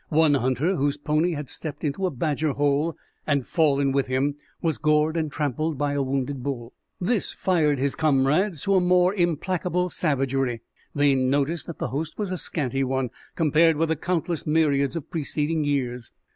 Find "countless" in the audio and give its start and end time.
13.95-14.47